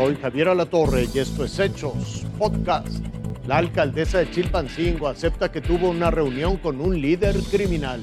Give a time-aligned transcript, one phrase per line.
[0.00, 3.04] Soy Javier Alatorre y esto es Hechos Podcast.
[3.46, 8.00] La alcaldesa de Chilpancingo acepta que tuvo una reunión con un líder criminal.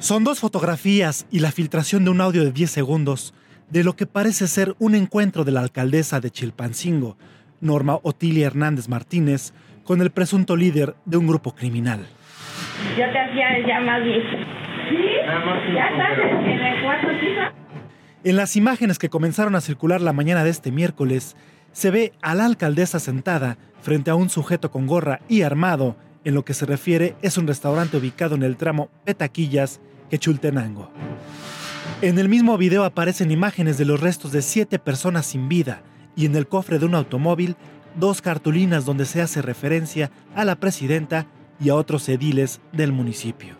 [0.00, 3.34] Son dos fotografías y la filtración de un audio de 10 segundos
[3.70, 7.16] de lo que parece ser un encuentro de la alcaldesa de Chilpancingo,
[7.60, 9.52] Norma Otilia Hernández Martínez,
[9.84, 12.04] con el presunto líder de un grupo criminal.
[12.98, 14.96] Yo te hacía ya más ¿Sí?
[15.72, 17.08] ¿Ya estás en el cuarto
[18.26, 21.36] En las imágenes que comenzaron a circular la mañana de este miércoles,
[21.70, 25.94] se ve a la alcaldesa sentada frente a un sujeto con gorra y armado
[26.24, 29.78] en lo que se refiere es un restaurante ubicado en el tramo Petaquillas,
[30.10, 30.90] Quechultenango.
[32.02, 35.82] En el mismo video aparecen imágenes de los restos de siete personas sin vida
[36.16, 37.54] y en el cofre de un automóvil
[37.94, 41.28] dos cartulinas donde se hace referencia a la presidenta
[41.60, 43.54] y a otros ediles del municipio.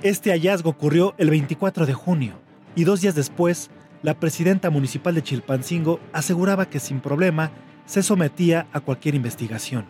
[0.00, 2.40] Este hallazgo ocurrió el 24 de junio
[2.74, 3.70] y dos días después,
[4.02, 7.50] la presidenta municipal de Chilpancingo aseguraba que sin problema
[7.86, 9.84] se sometía a cualquier investigación.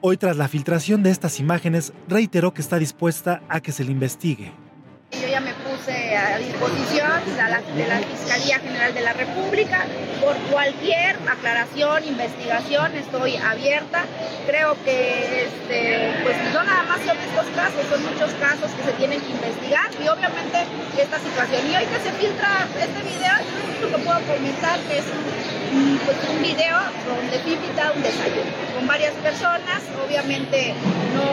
[0.00, 3.92] Hoy, tras la filtración de estas imágenes, reiteró que está dispuesta a que se le
[3.92, 4.52] investigue
[6.16, 7.10] a disposición
[7.74, 9.84] de la, Fiscalía General de la República
[10.20, 14.04] por cualquier aclaración, investigación, estoy abierta.
[14.46, 18.92] Creo que este, pues no nada más son estos casos, son muchos casos que se
[18.92, 21.66] tienen que investigar y obviamente esta situación.
[21.66, 23.34] Y hoy que se filtra este video,
[23.82, 25.04] lo que puedo comentar que es
[25.72, 30.74] un, pues, un video donde invita un desayuno con varias personas, obviamente
[31.14, 31.24] no,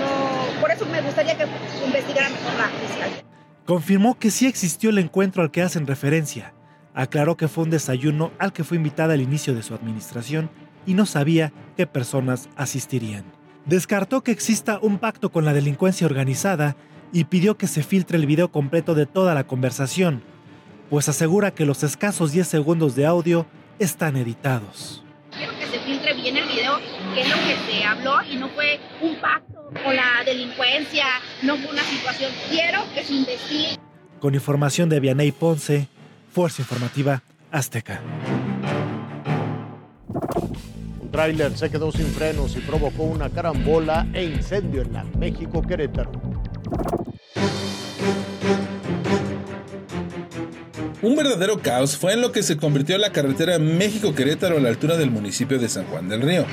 [0.00, 1.46] no, por eso me gustaría que
[1.84, 3.31] investigaran mejor la fiscalía.
[3.64, 6.52] Confirmó que sí existió el encuentro al que hacen referencia.
[6.94, 10.50] Aclaró que fue un desayuno al que fue invitada al inicio de su administración
[10.84, 13.24] y no sabía qué personas asistirían.
[13.64, 16.76] Descartó que exista un pacto con la delincuencia organizada
[17.12, 20.22] y pidió que se filtre el video completo de toda la conversación,
[20.90, 23.46] pues asegura que los escasos 10 segundos de audio
[23.78, 25.04] están editados.
[25.84, 26.78] Filtre bien el video,
[27.14, 31.06] que es lo que se habló y no fue un pacto o la delincuencia,
[31.42, 32.30] no fue una situación.
[32.48, 33.78] Quiero que se investigue.
[34.20, 35.88] Con información de Vianey Ponce,
[36.32, 38.00] Fuerza Informativa Azteca.
[41.00, 45.62] Un tráiler se quedó sin frenos y provocó una carambola e incendio en la México
[45.62, 46.31] Querétaro.
[51.02, 54.96] Un verdadero caos fue en lo que se convirtió la carretera México-Querétaro a la altura
[54.96, 56.46] del municipio de San Juan del Río.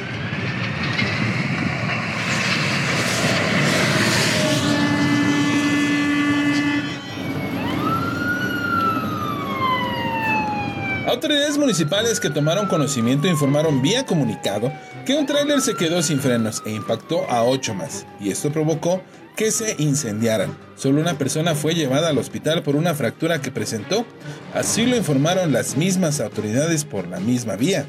[11.08, 14.72] Autoridades municipales que tomaron conocimiento informaron vía comunicado
[15.06, 19.00] que un tráiler se quedó sin frenos e impactó a ocho más, y esto provocó
[19.40, 20.54] que se incendiaran.
[20.76, 24.06] Solo una persona fue llevada al hospital por una fractura que presentó,
[24.54, 27.86] así lo informaron las mismas autoridades por la misma vía.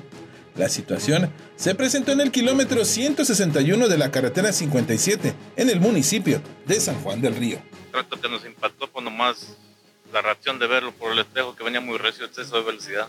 [0.54, 6.40] La situación se presentó en el kilómetro 161 de la carretera 57, en el municipio
[6.66, 7.58] de San Juan del Río.
[7.90, 9.56] Trato que nos impactó por nomás
[10.12, 13.08] la reacción de verlo por el espejo que venía muy recio, exceso de velocidad.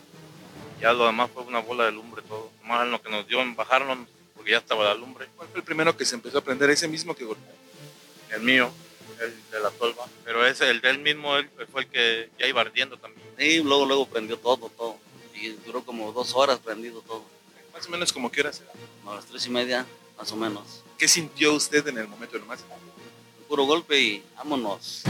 [0.82, 2.50] Ya lo demás fue una bola de lumbre todo.
[2.64, 4.00] Más lo que nos dio en bajarnos
[4.34, 5.28] porque ya estaba la lumbre.
[5.36, 6.72] ¿Cuál fue el primero que se empezó a prender?
[6.72, 7.61] ¿Ese mismo que golpeó?
[8.32, 8.72] El mío,
[9.22, 10.08] el de la tolva.
[10.24, 13.28] Pero ese, el del mismo, él fue el que ya iba ardiendo también.
[13.38, 14.98] Sí, luego, luego prendió todo, todo.
[15.36, 17.24] Y duró como dos horas prendido todo.
[17.74, 18.62] Más o menos como qué horas
[19.06, 19.86] A las tres y media,
[20.18, 20.84] más o menos.
[20.98, 22.60] ¿Qué sintió usted en el momento de nomás?
[23.40, 25.04] Un puro golpe y vámonos.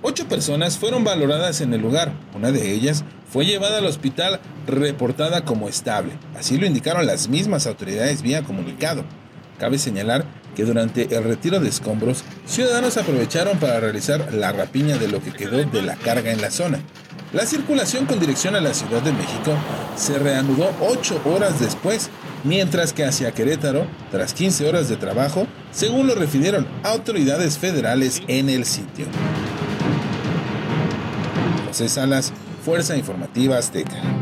[0.00, 2.12] Ocho personas fueron valoradas en el lugar.
[2.34, 6.12] Una de ellas fue llevada al hospital reportada como estable.
[6.36, 9.04] Así lo indicaron las mismas autoridades vía comunicado.
[9.62, 10.24] Cabe señalar
[10.56, 15.32] que durante el retiro de escombros, ciudadanos aprovecharon para realizar la rapiña de lo que
[15.32, 16.80] quedó de la carga en la zona.
[17.32, 19.54] La circulación con dirección a la Ciudad de México
[19.94, 22.10] se reanudó ocho horas después,
[22.42, 28.48] mientras que hacia Querétaro, tras 15 horas de trabajo, según lo refirieron autoridades federales en
[28.48, 29.06] el sitio.
[31.68, 32.32] José Salas,
[32.64, 34.21] Fuerza Informativa Azteca.